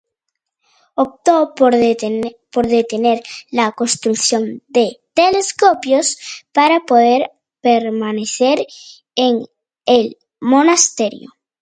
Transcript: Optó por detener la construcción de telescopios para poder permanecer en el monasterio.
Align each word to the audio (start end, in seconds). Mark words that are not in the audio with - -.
Optó 0.95 1.53
por 1.53 1.75
detener 1.75 3.21
la 3.51 3.71
construcción 3.73 4.63
de 4.67 4.99
telescopios 5.13 6.17
para 6.51 6.79
poder 6.87 7.29
permanecer 7.61 8.65
en 9.15 9.45
el 9.85 10.17
monasterio. 10.39 11.29